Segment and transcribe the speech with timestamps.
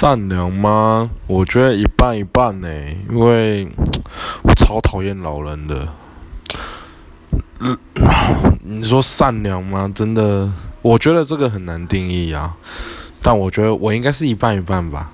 [0.00, 1.10] 善良吗？
[1.26, 2.66] 我觉得一半一半呢，
[3.10, 3.68] 因为
[4.42, 5.86] 我超讨厌老人的。
[8.62, 9.92] 你说善良吗？
[9.94, 10.50] 真的，
[10.80, 12.56] 我觉得这个很难定义啊，
[13.20, 15.12] 但我觉得我应该是一半一半吧。